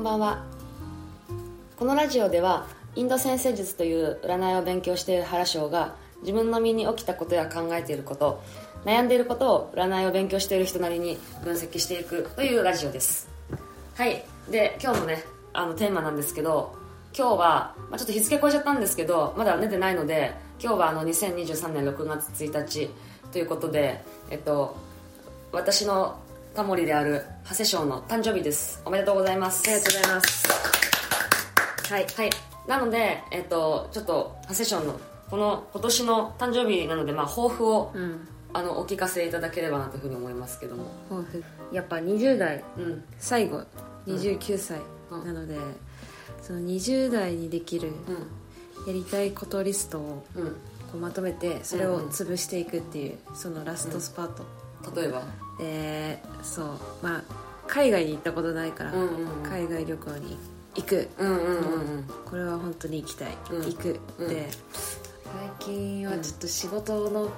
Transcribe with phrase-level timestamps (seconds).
[0.00, 0.42] んばんは。
[1.76, 8.42] このラジオではインド先生術という占いを勉強している原翔が自分の身に起きたことや考えていること
[8.84, 13.28] 悩んでいることを占いを勉強している人なりに分析していくというラジオです。
[13.94, 14.24] はい。
[14.50, 15.22] で今日のね
[15.52, 16.74] あのテーマなんですけど
[17.16, 22.88] 今日は、まあ、ちょっと日付超えちゃったんですけどまだ寝てないので今日はあの2023年6月1日
[23.32, 24.76] ということでえっと
[25.52, 26.18] 私の
[26.54, 28.82] タモリである長谷翔の誕生日です。
[28.84, 29.62] おめでとうございます。
[29.70, 30.48] ありがとうございます。
[31.92, 32.30] はいはい。
[32.66, 35.00] なのでえっとちょっと長谷翔の
[35.30, 38.28] この今年の誕生日なのでまあ抱負を、うん。
[38.52, 40.86] あのお聞かせいただければなというふうに思いますけども。
[41.08, 41.44] 抱負。
[41.72, 42.64] やっぱ20代。
[42.76, 43.04] うん。
[43.20, 43.62] 最後。
[44.08, 44.80] 29歳。
[45.12, 45.24] うん。
[45.24, 45.56] なので、
[46.42, 47.90] その20代にできる
[48.86, 50.56] うやりたいことリストをんうん。
[50.90, 54.44] こうまとめてそれを潰していくっていうそのラストスパート、
[54.94, 55.22] 例えば？
[55.58, 56.66] でそう
[57.02, 57.22] まあ
[57.66, 59.48] 海外に行ったことないから、うんうんうん。
[59.48, 60.36] 海外旅行に
[60.74, 61.08] 行く。
[61.18, 61.56] うんうんうんう
[62.00, 62.04] ん。
[62.24, 63.62] これは本当に行きたい、うん。
[63.64, 64.28] 行く、うん。
[64.28, 64.48] で
[65.58, 67.30] 最近はちょっと仕事の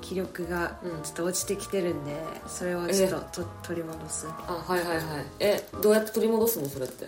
[0.00, 1.02] 気力がうん。
[1.02, 2.16] ちょっと落ちてきてるんで
[2.48, 4.26] それをちょっとと取り戻す。
[4.28, 5.04] あはいはいはい。
[5.40, 6.68] えどうやって取り戻すの？
[6.68, 7.06] それって。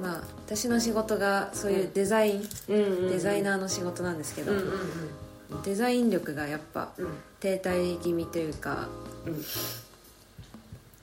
[0.00, 4.64] まあ私の仕事がそういうデザイン、うんうんデザイナーの仕事なんですけど、うんうん
[5.64, 7.08] デザイン力がやっぱうん。
[7.40, 8.88] 停滞気味というか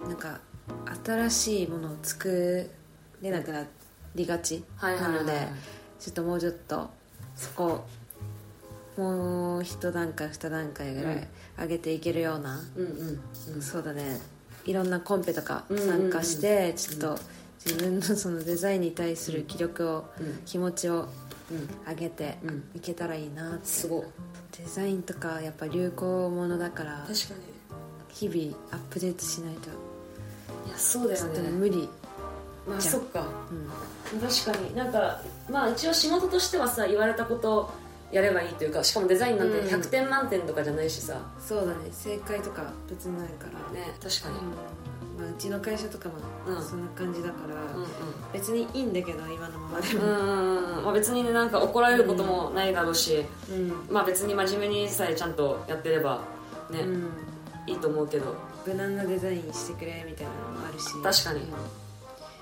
[0.01, 0.07] うん。
[0.09, 0.39] なんか
[1.05, 2.69] 新しいものを作
[3.21, 3.65] れなくな
[4.15, 5.47] りがちなので
[5.99, 6.89] ちょっともうちょっと
[7.35, 7.85] そこ
[8.97, 11.17] もう一段階二段階ぐらうん。
[11.19, 11.21] い
[11.59, 14.19] 上げていけるような、うんそうだね。
[14.65, 17.19] いろんなコンペとか参加してちょっと
[17.63, 20.41] 自分のそのデザインに対する気力を、うん。
[20.45, 21.07] 気持ちを
[21.51, 22.63] うん上げてうん。
[22.75, 23.65] いけたらいいなって。
[23.67, 24.03] すごい
[24.57, 27.53] デザインとかやっぱ流行ものだから確かに。
[28.09, 29.69] 日々アップデートしないと。
[30.67, 31.49] いやそうだよね。
[31.49, 31.89] 無理、
[32.67, 33.25] まあそっか。
[34.13, 34.75] うん、確かに。
[34.75, 35.19] なんか
[35.49, 37.71] まあ一応仕事としてはさ言われたことを
[38.11, 39.67] やればいいというかしかもデザインなんてうん。
[39.67, 41.89] 100点満点とかじゃないしさ、そうだね。
[41.91, 43.51] 正解とか別にないから。
[43.73, 44.53] ね確かに、うん
[45.23, 46.15] まあ、うちの会社とかも
[46.47, 46.63] うん。
[46.63, 47.87] そんな感じだから、うん
[48.33, 50.83] 別にいいんだけど今のままでも、うんうんうんうん。
[50.85, 53.87] まあ、別にねなんか怒られることもないだろうし、うん。
[53.89, 56.21] まあ別に真面目にさえちゃんとやってれば
[56.71, 57.09] ね、うん。
[57.67, 58.35] いいと思うけど。
[58.65, 60.85] 無難なデザインしてくれみたいなのもあるし。
[61.03, 61.41] 確かに。
[61.41, 61.57] うん。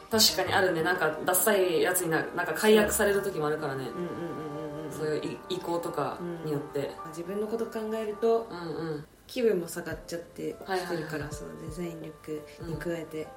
[0.10, 0.84] 確かにあるね。
[0.84, 3.86] なんかダッサいやつにななんか解約される時もあるからね。
[3.86, 6.92] うんうんうんうんうんそういう意向とかによって。
[7.10, 13.28] 自分のこと考えるとうんうん気分も下がっちゃってきてるから、そのデザイン力に加えて、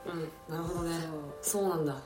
[0.49, 0.55] うん。
[0.55, 0.99] なるほどね。
[1.43, 1.62] そう。
[1.62, 1.93] そうなんだ。
[1.94, 2.00] ちょ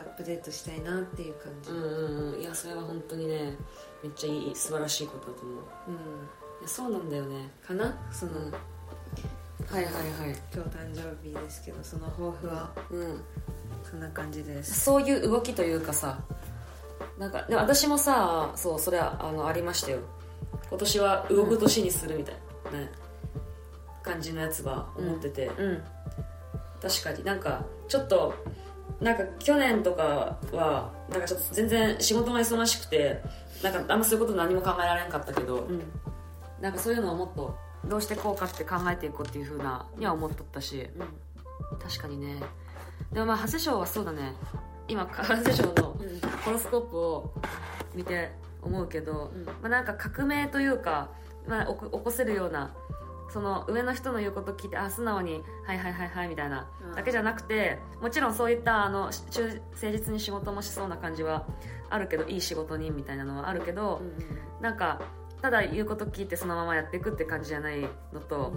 [0.00, 2.40] っとアップデートしたいなっていう感じ、うんうんうん。
[2.40, 3.54] いやそれは本当にね
[4.02, 5.56] めっちゃいい素晴らしいことだと思う。
[5.56, 5.94] うん。
[6.60, 7.50] いやそうなんだよね。
[7.66, 7.94] かな？
[8.10, 8.50] その、うん。
[8.50, 9.92] はいはいはい。
[10.54, 12.70] 今日誕生日ですけどその抱負は？
[12.90, 13.20] うん。
[13.90, 14.80] そんな感じです。
[14.80, 16.18] そういう動きというかさ
[17.18, 20.00] なんかでも私もさそうそれはあのありましたよ。
[20.70, 22.40] 今年は動く年にするみたいな。
[22.78, 22.90] ね、
[24.02, 25.82] 感じのやつは思ってて、うん。
[26.80, 27.24] 確かに。
[27.24, 28.34] なんかちょっと
[29.00, 33.22] なんか去年とかはなんかちょっと全然仕事が忙しくて
[33.62, 35.82] なんかあんまそういうこと何も考えられんかったけど、うん。
[36.60, 37.56] なんかそういうのをもっと
[37.88, 40.88] どうしてこうかって考えていこうっていうふうなには思っとったし。
[41.82, 42.36] 確かにね。
[43.12, 44.34] でもまあ長谷翔はそうだね。
[44.88, 46.20] 今長谷翔のうん。
[46.44, 47.34] ホロスコープを
[47.94, 48.32] 見て
[48.62, 49.44] 思うけど、うん。
[49.44, 51.10] まあ、なんか革命というか、
[51.46, 52.74] まあ、起こせるような
[53.32, 56.94] その上の人の言うこと聞いてあ素直に「はいはいはいはい」みたいなうん。
[56.94, 59.60] だけじゃなくてもちろんそういったあの誠
[59.90, 61.46] 実に仕事もしそうな感じは
[61.88, 64.02] あるけどいい仕事人みたいなのはあるけど、
[64.60, 65.00] なんか
[65.40, 67.80] ただ言うこと聞いてそのままやっていくって感じじゃない
[68.12, 68.52] のと、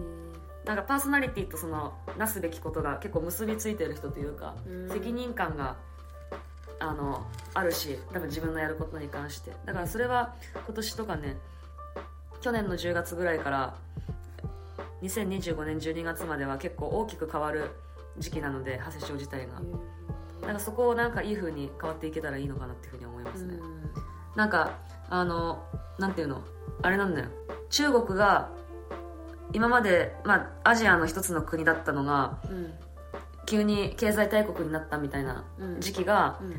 [0.65, 4.89] なんかパーソナリティとそのなすべきことが結構結びついてる人というか、うん。
[4.89, 5.75] 責任感が
[6.79, 9.51] あのあるし多分自分のやることに関して。
[9.65, 10.35] だからそれは
[10.65, 11.37] 今年とかね
[12.41, 13.75] 去年の10月ぐらいから
[15.05, 17.71] 2025年12月までは結構大きく変わる
[18.17, 19.61] 時期なので長谷翔自体が。
[20.45, 23.57] なんかそこをなんかいい風に変わっていけたらいいのかなっていうふうに思いますね、
[24.35, 24.77] なんか
[25.09, 25.63] あの
[25.97, 26.43] なんていうの？
[26.83, 27.29] あれなんだよ。
[27.69, 28.49] 中国が
[29.53, 32.73] 今まで、まあ、アジアの一つの国だったのがうん。
[33.47, 35.79] 急に経済大国になったみたいなうん。
[35.79, 36.53] 時期がうん。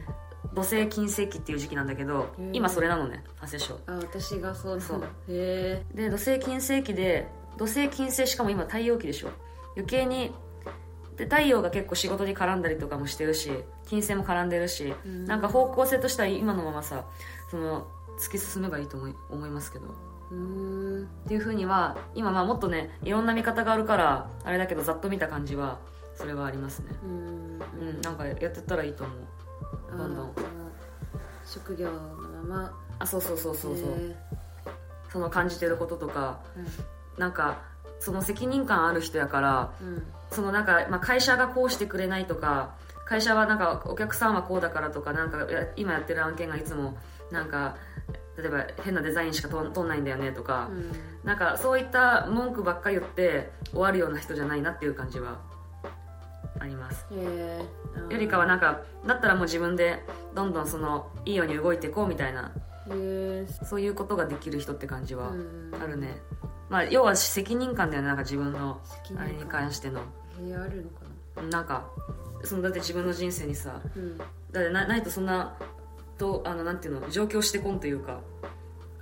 [0.54, 5.02] 土星金星期っていう時期なんだけどうん今それなのね長谷翔あ私がそうそう。
[5.02, 7.28] へえで土星金星期で
[7.58, 9.31] 土星金星しかも今太陽期でしょ。
[9.76, 10.32] 余計に
[11.17, 13.50] で太陽が結構仕事に絡んだりとかもしてるし
[13.87, 15.25] 金星も絡んでるし、うん。
[15.25, 17.06] なんか方向性としては今のままさ
[17.50, 17.87] その
[18.19, 19.94] 突き進めばいいと思い思いますけど。
[20.31, 21.03] うん。
[21.25, 25.79] っていうふうには今まあもっとねいろんな見方があるからあれだけどざっと見た感じは
[26.14, 26.88] それはありますね。
[27.03, 27.61] うん。
[27.81, 29.19] うんなんかやってったらいいと思う。
[29.99, 30.32] どんどん。
[31.47, 32.00] 職業の
[32.44, 32.79] まま。
[32.99, 34.17] あそうそうそうそうそう、へ
[35.11, 36.41] その感じてることとか。
[36.56, 37.63] ーなんか
[38.01, 39.95] その責任感ある人やからうん。
[39.95, 42.75] うんそのなんか、まあ、会社がこうしてくれないとか
[43.05, 46.99] 会社はなんかお客さんはこうだからとかなんかや今やってる案件がいつも
[47.31, 47.77] なんか
[48.37, 50.69] 例えば変なデザインしかと通んないんだよねとか、
[51.25, 55.41] なんかそういった文句ばっかり言って終わるような人じゃないなっていう感じは
[56.61, 57.07] あります。
[57.11, 60.05] よりかはなんかだったらもう自分で
[60.35, 62.53] どんどんそのいいように動いていこうみたいな
[63.65, 66.21] そういうことができる人って感じはうんあるね、
[66.69, 68.81] まあ要は責任感だよねなんか自分の
[69.17, 70.01] あれに関しての。
[70.01, 70.03] あ
[70.69, 71.43] るのかな。
[71.49, 71.87] なんか
[72.45, 74.19] そのだって自分の人生にさうん。
[74.19, 75.57] だってなないとそんな
[76.19, 78.21] とあのなんていうの上京してこんというか。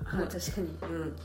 [0.04, 0.66] あ確かに。
[0.82, 1.16] うん。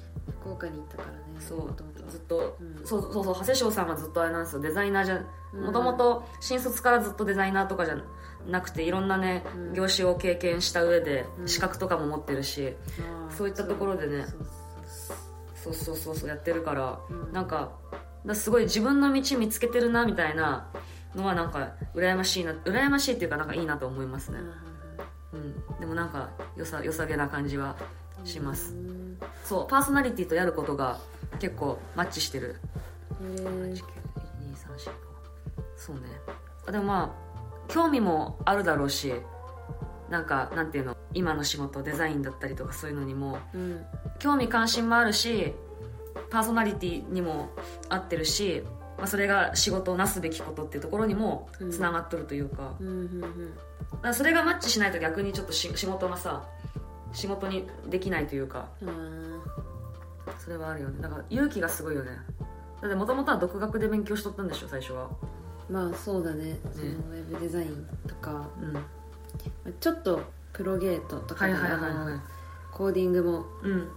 [0.42, 1.76] 福岡に行ったからねそう
[2.10, 2.86] ずっと、うん。
[2.86, 4.62] そうそうそう長谷翔さんがずっとあれなんですよ。
[4.62, 5.66] デザイナーじゃうん。
[5.66, 7.98] もともと新卒からずっとデザイナーとかじゃ
[8.48, 9.74] なくていろんなね、うん。
[9.74, 11.48] 業種を経験した上でうん。
[11.48, 12.76] 資格とかも持ってるし、
[13.36, 14.26] そういったところでね。
[14.28, 14.48] そうそう
[15.64, 17.34] そうそうそうそうやってるから、うん。
[17.34, 17.72] なんか
[18.26, 20.68] だすごい自分の道見つけてるなみたいな
[21.16, 24.40] のはなんか羨ましいな羨ましいっていうかなんかいいなと思いますね。
[25.34, 27.76] うん、うん、でもなんかよさ良さげな感じは
[28.24, 28.74] します。
[28.74, 29.18] うん。
[29.44, 31.00] そうパーソナリティとやることが
[31.40, 32.60] 結構マッチしてる。
[33.22, 33.74] へー。
[33.74, 33.82] 12345
[35.78, 36.02] そうね。
[36.68, 37.30] あでもまあ
[37.68, 39.14] 興味もあるだろうし
[40.10, 43.86] なんかなんていうの今の仕事デザインだったりとかそういうのにもうん。
[44.20, 45.54] 興味関心もあるし
[46.30, 47.50] パーソナリティにも
[47.90, 48.64] 合ってるし、
[48.98, 52.76] まあ、それが仕事をなすべきことっていうところにもつながっとるというか,、
[54.14, 56.44] それがマッチしないと逆にちょっとし仕事がさ
[57.14, 58.70] 仕事にできないというか。
[58.82, 58.90] うん。
[58.90, 61.02] あそれはあるよね。
[61.02, 62.12] だから勇気がすごいよね。
[62.82, 65.10] だってもともとは独学で勉強しとったんでしょ最初は。
[65.70, 66.60] ーまあそうだね。
[66.72, 68.48] そのウェブデザインとか。
[68.62, 68.99] うん
[69.80, 70.22] ちょっと
[70.54, 72.20] プロゲートとかではいはいはいあのはい。
[72.72, 73.88] コーディングもうん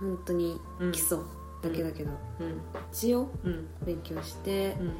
[0.00, 0.60] 本当に
[0.92, 1.18] 基礎
[1.62, 2.60] だけだけど、うん。
[2.92, 3.68] 一応うん。
[3.84, 4.92] 勉強してうん。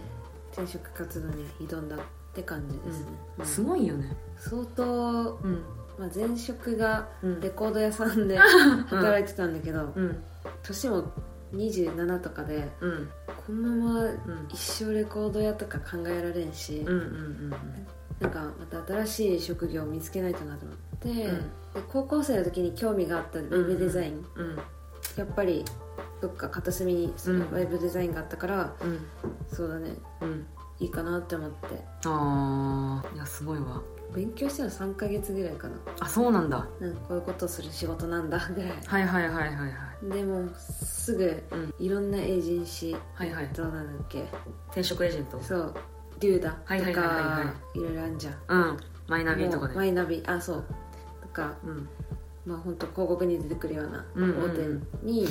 [0.52, 1.99] 転職活動に挑んだっ
[2.34, 3.06] て感じですね、
[3.38, 3.46] うん。
[3.46, 4.17] すごいよね。
[4.38, 5.64] 相当、うん。
[5.99, 7.40] まあ、前職がうん。
[7.40, 10.23] レコード屋さんで働いてたんだけど、うん。
[10.62, 11.11] 年も
[11.52, 13.11] 27とかでうん
[13.47, 14.19] このままうん
[14.49, 17.55] 一生レコード屋とか考えられんし、うんうん
[18.21, 21.15] なんかまた新しい職業を見つけないとなと思って、うん。
[21.15, 24.50] で高校生の時に興味があったウェブデザイン、うん。
[24.50, 24.59] うん
[25.17, 25.65] やっぱり
[26.21, 27.55] どっか片隅にそのうん。
[27.55, 29.00] ウェブデザインがあったから、うん。
[29.53, 29.97] そうだね。
[30.21, 30.47] うん。
[30.79, 31.85] いいかなって思って。
[32.05, 33.83] ああいやすごいわ
[34.14, 35.76] 勉強したの3ヶ月ぐらいかな。
[36.00, 36.67] あそうなんだ。
[36.81, 38.73] なんかこういうことをする仕事なんだぐらい。
[38.87, 39.67] はいはいはいはいは
[40.03, 40.11] い。
[40.11, 41.75] でもすぐうん。
[41.79, 43.49] いろんなエージェンシー、はいはい。
[43.55, 44.25] どうなんだっけ。
[44.69, 45.41] 転職エージェント。
[45.41, 45.75] そう。
[46.20, 47.79] デューダとか、はいはいはい。
[47.79, 48.35] ろいろあんじゃん。
[48.49, 48.76] うん。
[49.09, 50.23] マイナビとかもうマでイナビ。
[50.26, 50.65] あそう。
[51.23, 51.88] とかうん。
[52.44, 54.50] まあ本当広告に出てくるようなうんうんうん。
[54.50, 54.56] 大
[55.00, 55.26] 手に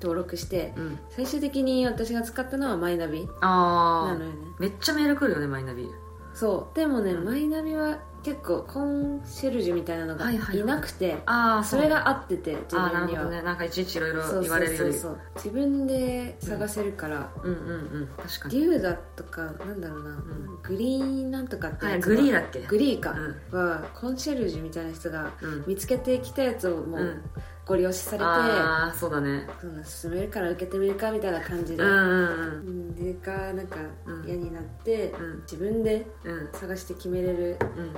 [0.00, 0.98] 登録して、うん。
[1.10, 4.36] 最終的に私が使ったのはマイナビああなのよね。
[4.58, 5.88] めっちゃメール来るよねマイナビ。
[6.34, 6.76] そう。
[6.76, 7.24] でもね、うん。
[7.24, 10.60] マイナビは結構コンシェルジュみたいなのがはいはいはい。
[10.60, 13.42] いなくて、ああそれが合ってて自ああな分にはるほどね。
[13.42, 17.52] なんかいちいちいろいろ言われるよりそうそうそう自分で探せるから、うん。
[17.52, 17.74] うんう
[18.04, 20.22] ん確かデにューダとかなんだろうな、ん。
[20.62, 22.60] グリーンなんとかってはいやつはグリーだっけ？
[22.60, 23.16] グリーか、
[23.52, 25.64] うはコンシェルジュみたいな人がうん。
[25.66, 27.22] 見つけてきたやつをもううん
[27.66, 29.46] ご利用しされて、ああそうだね。
[29.60, 32.94] そんな進めるから受けてみるかみたいな感じで、うんうんうん。
[32.94, 33.76] でかなんか
[34.06, 35.40] うん嫌になって、うん。
[35.42, 36.38] 自分でうん。
[36.38, 37.92] うん探して決めれるうん。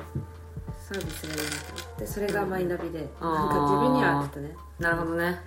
[0.76, 4.56] サービスがいいなと思ってそれがマイナビで、あーなんか自分には合ってたね。
[4.78, 5.40] なるほどね。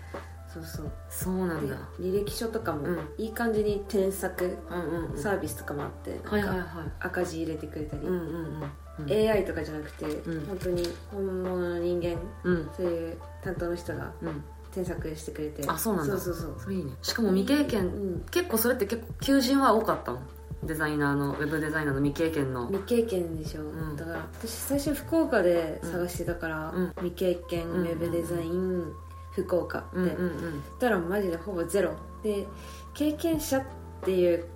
[0.52, 0.92] そうそう。
[1.10, 3.00] そうなんでだ履歴書とかもうん。
[3.20, 5.18] いい感じに添削うんうんうん。
[5.18, 6.66] サービスとかもあってなんかはいはいは
[7.02, 8.22] 赤字入れてくれたり、うんうんう
[8.66, 8.72] ん
[9.10, 10.46] AI とかじゃなくて、うん。
[10.48, 12.70] 本当に本物の人間うん。
[12.76, 14.44] そういう担当の人がうん。
[14.72, 15.64] 添削してくれて。
[15.68, 16.18] あそうなんだ。
[16.18, 16.56] そうそうそう。
[16.64, 16.92] それいいね。
[17.02, 18.26] しかも未経験、うん。
[18.32, 20.20] 結構それって結構求人は多かったの？
[20.64, 22.68] デザイナーのウェブデザイナーの未経験の。
[22.68, 23.96] 未経験でしょ、ん。
[23.96, 26.92] だから私最初福岡で探してたから、うん。
[26.98, 28.92] 未経験うんウェブデザイン、
[29.34, 30.64] 福岡って、うんうんうん。
[30.80, 31.96] たらマジでほぼゼロ。
[32.24, 32.48] で
[32.96, 33.64] 経験者っ
[34.04, 34.48] ていううん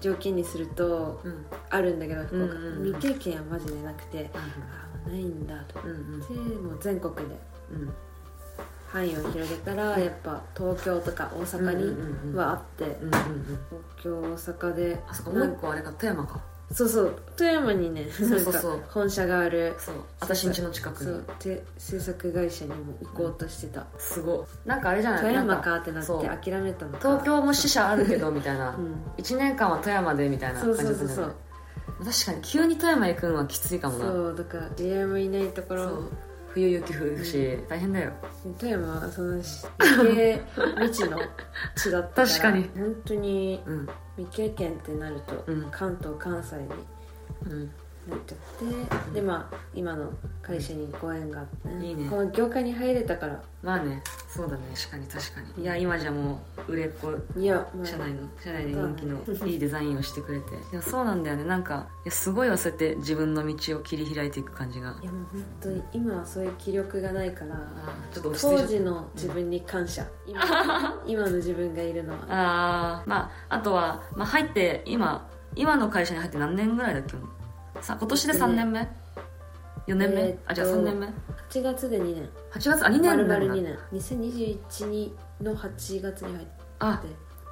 [0.00, 1.46] 条件にするとうん。
[1.70, 2.54] あるんだけど福岡、
[2.84, 5.80] 未経験はマジでなくてあないんだと。
[5.82, 7.22] でもう全国で
[7.70, 7.94] うん。
[8.86, 12.84] 範囲を広げたらやっぱ東京とか大阪にはあって、
[13.98, 16.40] 東京大阪であそこもう一個あれか富山か
[16.72, 18.70] そうそう富山にねそうそうそう。
[18.72, 19.74] なんか本社がある。
[19.78, 19.94] そう。
[20.20, 21.06] 私ん家の近くに。
[21.06, 21.24] そう。
[21.44, 24.68] で制作会社にも行こうとしてた、すごい。
[24.68, 25.22] なんかあれじゃない？
[25.22, 26.24] 富山かってなってそう。
[26.24, 26.98] 諦めたのか。
[26.98, 28.70] 東京も支社あるけどみたいな。
[28.70, 28.80] う。
[28.80, 28.94] ん。
[29.18, 31.26] 1年間は富山でみたいなそう感じだそうそうそう。
[31.26, 34.06] ったんじゃない確かに急に富山行くのはきついかもな。
[34.06, 35.84] そうだから知り合いもいないところ。
[35.88, 36.10] そう
[36.54, 38.12] 冬雪降るし、大変だよ。
[38.58, 39.66] 富山はその日
[40.14, 40.40] 系
[40.76, 41.18] 未知の
[41.76, 42.26] 地だったから。
[42.28, 42.70] 確かに。
[42.76, 43.88] 本当にうん。
[44.16, 45.68] 未経験ってなると、うん。
[45.70, 46.68] 関東関西に
[47.50, 47.70] うん
[48.10, 48.38] なっちゃっ
[49.08, 50.10] て、でまあ今の
[50.42, 52.08] 会社にご縁があって、いいね。
[52.08, 53.42] この業界に入れたから。
[53.62, 54.62] まあねそうだね。
[54.74, 55.62] 確かに確かに。
[55.62, 59.18] いや今じゃもう売れっ子いや、まあ、社内の社内で人気の
[59.48, 60.54] いいデザインをしてくれて。
[60.54, 61.44] いやそうなんだよね。
[61.44, 64.94] なんかいやすごいわそうやって自分の道を切り開いていく感じが。
[65.02, 67.54] いやもう本当に今はそういう気力がないから
[68.12, 68.62] ちょっと落ち着いちゃった。
[68.64, 70.40] 当時の自分に感謝、今
[71.06, 72.18] 今の自分がいるのは。
[72.28, 77.16] あーまああとは、まあ、入って今今の会社に入って何年ぐらいだっけ？
[77.16, 77.28] もう
[77.82, 78.80] さ今年で3年目
[79.86, 81.06] ？4年目、えーあじゃあ3年目
[81.50, 82.28] ？8月で2年。
[82.52, 83.38] 8月あ2年だ。
[83.38, 83.78] 々2年。
[83.92, 85.12] 2021
[85.42, 86.52] の8月に入って。
[86.78, 87.02] あ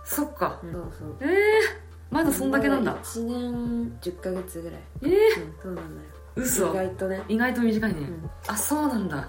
[0.05, 0.59] そっか。
[0.62, 1.17] そうそう。
[1.21, 2.97] ええー、まだそんだけなんだ。
[3.02, 4.81] 1年10ヶ月ぐらい。
[5.02, 6.09] ええうんそうなんだよ。
[6.37, 6.71] 嘘。
[6.71, 7.23] 意外とね。
[7.29, 8.31] 意外と短いね、ん。
[8.49, 9.29] あそうなんだ。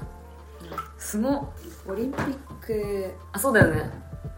[0.97, 1.50] すごっ。
[1.88, 3.12] オリンピック。
[3.33, 3.89] あそうだよね。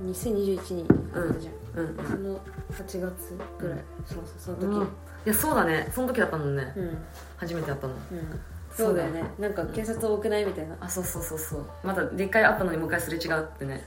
[0.03, 1.97] 2021にあったじゃん、うん。
[1.97, 2.05] うん。
[2.07, 2.39] その
[2.71, 4.79] 8月ぐらい、そうそうその時。
[4.79, 4.87] うん
[5.25, 5.89] いやそうだね。
[5.93, 6.73] その時だったもんね。
[6.75, 6.97] うん、うん
[7.37, 7.93] 初めて会ったの。
[8.75, 9.23] そうだよね。
[9.39, 10.75] なんか警察多くないみたいな。
[10.79, 11.65] あそうそうそうそう。
[11.83, 13.83] まだで一回会ったのにもう一回すれ違うってね。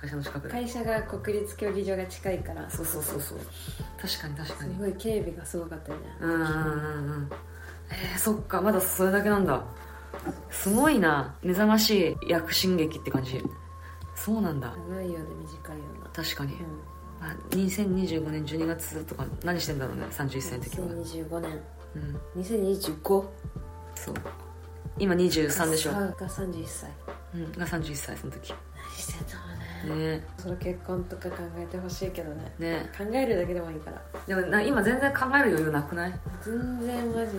[0.00, 0.52] 会社の近くで。
[0.52, 2.68] 会社が国立競技場が近いから。
[2.70, 3.38] そうそうそうそう。
[4.00, 4.74] 確かに確かに。
[4.74, 6.04] すごい警備がすごかったよね。
[6.20, 6.46] うんうんうん。
[6.46, 7.30] うん
[7.90, 8.60] えー、そっか。
[8.60, 9.62] まだそれだけなんだ。
[10.50, 11.34] すごいな。
[11.42, 13.42] 目覚ましい躍進劇って感じ。
[14.14, 14.74] そうなんだ。
[14.88, 16.10] 長いようで短いような。
[16.12, 16.64] 確かに、うま
[17.22, 20.86] あ、2025年12月とか何してんだろうね31歳の時は。
[20.86, 21.60] ん2025年
[22.34, 22.42] うん。
[22.42, 23.24] 2025
[23.94, 24.14] そう。
[24.98, 26.90] 今23でしょ、が31歳
[27.34, 28.52] うん、が31歳その時。
[28.76, 29.34] 何してんだ
[29.88, 30.06] ろうね。
[30.18, 30.26] ね。
[30.38, 32.52] その結婚とか考えてほしいけどね。
[32.58, 32.90] ね。
[32.96, 34.02] 考えるだけでもいいから。
[34.26, 36.20] でもな今全然考える余裕なくない？
[36.44, 37.32] 全然マジ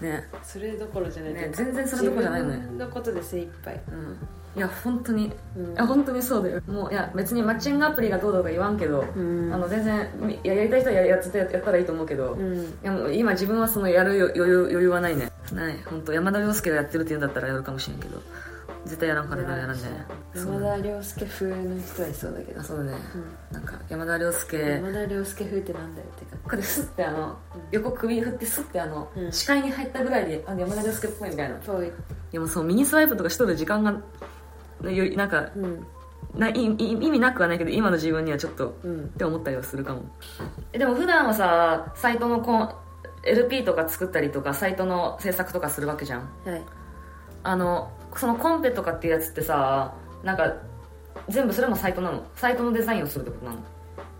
[0.00, 0.26] ね。
[0.42, 3.80] それどころじゃないね全然それどころじゃないのね自分のことで精一杯。
[3.88, 4.18] うん。
[4.56, 5.32] いや本当に。
[5.56, 5.72] うん。
[5.72, 6.62] いや本当にそうだよ。
[6.66, 9.52] もういや別にマッチングアプリがどうとか言わんけど、うん。
[9.52, 10.08] あの全然
[10.42, 12.78] ややりたい人はややってやったらいいと思うけど、いうん。
[12.82, 15.30] やもう今自分はそのやる余裕余裕はないね。
[15.52, 15.76] ない。
[15.84, 18.20] 本当山田涼介がやってるって言うんだったらやるかもしれんけど
[18.84, 22.60] 絶対やらんからやらんじゃないそう山田涼介風の人はいそうだけど。
[22.60, 22.92] あそうだね、
[23.50, 24.58] うなんか山田涼介。
[24.58, 27.36] 山田涼介風ってなんだよってかこれスッてあの
[27.70, 29.32] 横首振ってスッてあの、うん。
[29.32, 31.56] 視界に入ったぐらいであ山田涼介っぽいみたいな。
[31.56, 31.92] いぽい
[32.32, 33.92] やもうそうミニスワイプとかしとる時間が
[34.90, 35.86] よなんかうん。
[36.34, 39.04] ないい意味なくはないけど今の自分にはちょっとうん。
[39.04, 40.04] って思ったりはするかも。
[40.72, 42.74] えでも普段はさサイトのこう
[43.24, 46.20] LP とか作ったりとかサイトの制作とかするわけじゃん。
[46.44, 46.62] はい。
[47.42, 50.54] あのそのコンペとかっていうやつってさなんか
[51.28, 52.24] 全部それもサイトなの？
[52.36, 53.58] サイトのデザインをするってことなの？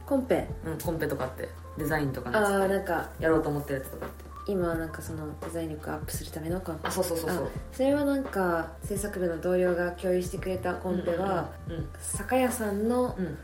[0.07, 0.49] コンペ？
[0.64, 1.49] うんコンペとかって。
[1.78, 4.25] デザインとかのやつああなんかやろうと思ってるやつとかって。
[4.50, 7.45] 今なんかそのデザイン力アップするためのコンペあそうそうそうそう。
[7.45, 13.38] あそれはなんか制作部の同僚が共有してくれたコンペは、うん酒屋さんのうん。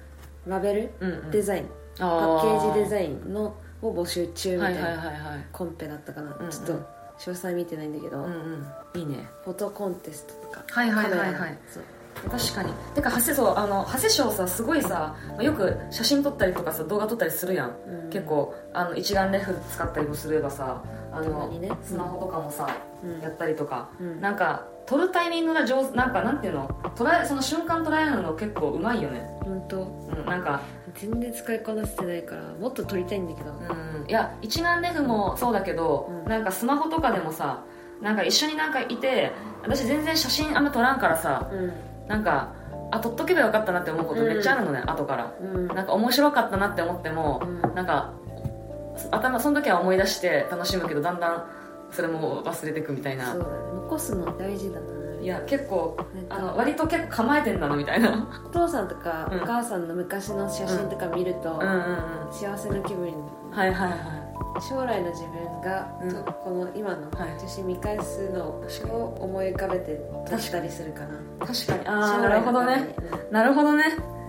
[0.47, 1.31] ラベル、うんうん。
[1.31, 1.69] デザイン。
[1.97, 5.47] パッケージデザインのを募集中みたいなはいはいはいはい。
[5.53, 6.51] コンペだったかな、うんうん。
[6.51, 6.73] ちょっと
[7.19, 9.01] 詳細見てないんだけど、うんうん。
[9.01, 9.29] いいね。
[9.45, 10.65] フォトコンテストとか。
[10.69, 11.59] はいはいはいはい。
[11.69, 11.85] そう
[12.31, 12.73] 確かに。
[12.95, 18.11] てか長谷そうあの長谷賞さすごいさまあよく写真撮ったりとかさ動画撮ったりするやん、うん。
[18.11, 21.71] 結構あの一眼レフ使ったりもすればさあの、にね。
[21.83, 22.69] スマホとかもさ、
[23.03, 23.21] うん。
[23.21, 24.21] やったりとか、うん。
[24.21, 26.69] なんか撮るタイミングが上手なんかなんていうの？
[26.97, 29.27] 捉えその瞬間捉えるの結構うまいよね。
[29.43, 29.83] 本当。
[29.83, 30.61] うんなんか。
[30.95, 33.55] 全然使いこなせてないからもっと撮りたいんだけど、う
[34.05, 34.09] ん。
[34.09, 36.31] いや一眼レフもそうだけど、うん。
[36.31, 37.65] なんかスマホとかでもさ
[38.01, 41.73] なんか一緒になんかいて私全然写真あんま撮らんからさうん
[42.09, 42.53] なんか
[42.91, 45.35] あ撮っとけばよかったなって思うことめっちゃあるのね、後から。
[45.41, 45.67] うん。
[45.69, 47.75] なんか面白かったなって思っても、うん。
[47.75, 48.13] なんか
[49.11, 51.47] 頭その時は思い出して楽しむけどだんだん
[51.91, 53.33] それも忘れていくみたいな。
[53.33, 53.53] そうだね。
[53.75, 54.87] 残すの大事だな。
[55.21, 55.97] いや結構
[56.29, 58.29] あの割と結構構えてんだなみたいな。
[58.47, 59.43] お父さんとかうん。
[59.43, 62.33] お母さんの昔の写真とか見ると、うんうんうん。
[62.33, 63.15] 幸せな気分に
[63.51, 64.24] はいはいは
[64.61, 66.25] 将来の自分が、うん。
[66.25, 67.41] とこの今のはい。
[67.41, 69.97] 写真見返すのを思い浮かべて
[70.29, 71.47] 撮ったりするかな。
[71.47, 71.89] 確かに。
[71.89, 72.95] ああなるほどね。
[73.27, 73.33] うん。
[73.33, 73.85] なるほどね。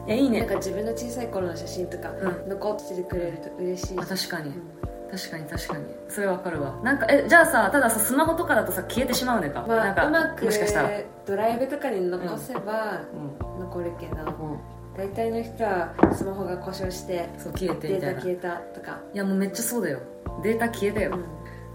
[0.08, 0.40] いやいいね。
[0.40, 4.86] なんか自分の小さい頃の写真とかう残っててくれると嬉しいあ確かに、うん。
[5.12, 5.86] 確かに確かに。
[6.10, 6.80] それわかるわ。
[6.84, 10.90] なんかえじゃあさたださスマホとかだとさ消えてしまうねか、まあ、なんかうまくもしかしたら、
[11.26, 13.60] ドライブとかに残せばうん。
[13.60, 14.60] 残るけど、うん、
[14.98, 20.00] 大体の人はスマホが故障してそう消えてデータ消えたとか、やもうめっちゃそうだよ。
[20.44, 21.18] データ消えたよ、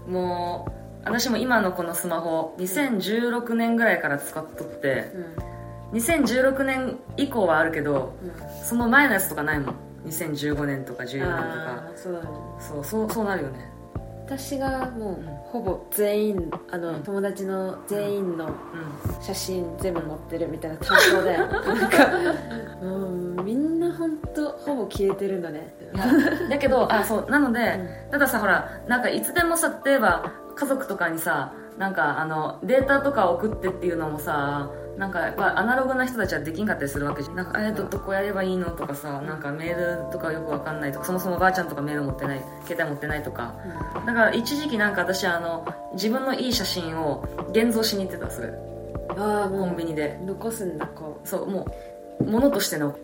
[0.07, 0.13] うん。
[0.13, 0.71] もう
[1.05, 5.11] 私も今のこのスマホ2016年ぐらいから使っとって
[5.93, 8.63] 2016年以降はあるけどうん。
[8.65, 9.75] その前のやつとかないもん。
[10.07, 11.91] 2015年とか14年とか。
[11.95, 12.09] そ
[12.79, 13.70] うそうそうなるよね
[14.37, 17.03] 私がもうほぼ全員あの、うん。
[17.03, 18.53] 友達の全員のう
[19.21, 22.07] 写真全部載ってるみたいな担当だよなんか
[22.81, 25.75] もうみんな本当ほぼ消えてるんだね
[26.49, 34.71] だけどあそうなので、たださほらなんかいつでもさ例えば家族とかにさなんかあのデータとか送ってっていうのもさ
[35.01, 37.35] なんかやっぱアナログな人たちはできんかったりするわけじゃん。
[37.35, 43.55] なんかえっとどこやればいいのとかさなんかメールとかよくわかんないとかそもそもばあちゃんとかメール持ってない携帯持ってないとか。
[44.05, 48.53] だから一時期なんか私あの自分のいい写真を現像しに行ってたそれ。
[49.17, 50.19] ああもうコンビニで。
[50.23, 51.65] 残すんだこそうも
[52.19, 52.95] う物としての。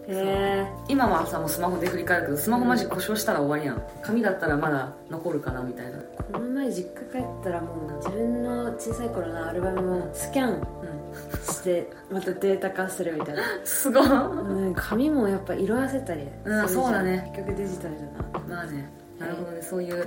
[0.87, 3.81] 今はさもうスマホで振り返るけどスマホマジ故障したら終わりやん。
[4.03, 5.97] 紙だったらまだ残るかなみたいな。
[6.31, 10.96] この前実家帰ったらもう自分の小さい頃のアルバムをスキャンうん
[11.43, 13.41] してまたデータ化するみたいな。
[13.63, 14.05] すごい。
[14.05, 16.69] うん紙もやっぱ色あせたりうんするじゃん。
[16.69, 17.31] そうだね。
[17.35, 18.55] 結局デジタルだな。
[18.55, 18.91] まあね。
[19.19, 19.61] なるほどね。
[19.61, 20.05] そういううん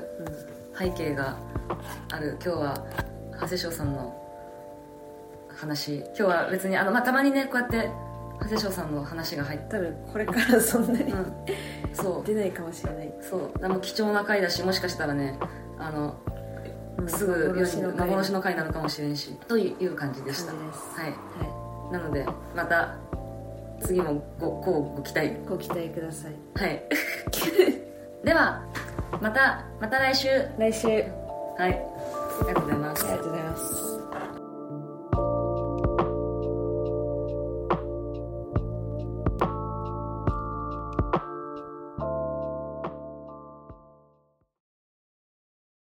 [0.78, 1.36] 背景が
[2.12, 2.38] ある。
[2.44, 2.86] 今日は
[3.40, 4.16] 長谷翔さんの
[5.54, 5.96] 話。
[5.96, 7.90] 今日は別にあの、まあ、たまにねこうやって
[8.40, 9.66] 長谷翔さんの話が入って。
[9.70, 11.32] 多分これからそんなにうん。
[11.92, 12.26] そう。
[12.26, 13.12] 出ないかもしれない。
[13.20, 13.58] そう。
[13.58, 15.38] でも貴重な回だしもしかしたらね
[15.78, 16.29] あのうん
[17.09, 20.52] すぐ世に回幻の回になるかもしれんしという感じでした。
[20.52, 20.62] はい。
[20.62, 22.97] はなのでまた
[23.80, 25.28] 次もごこうご期待。
[25.28, 26.35] いご期待ください。
[26.54, 26.83] はい。
[28.25, 28.62] では
[29.21, 30.28] またまた来週。
[30.59, 30.88] 来週。
[30.88, 31.02] はい。
[31.61, 33.04] ありがとうございます。
[33.07, 33.89] ありがとうございます